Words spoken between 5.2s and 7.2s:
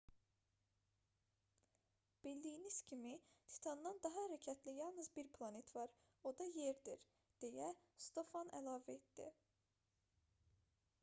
planet var o da yerdir